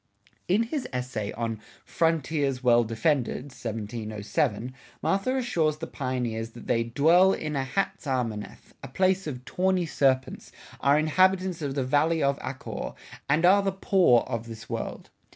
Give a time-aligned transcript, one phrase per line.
[0.47, 7.33] In his essay on "Frontiers Well Defended" (1707) Mather assures the pioneers that they "dwell
[7.33, 12.93] in a Hatsarmaneth," a place of "tawney serpents," are "inhabitants of the Valley of Achor,"
[13.29, 15.11] and are "the Poor of this World."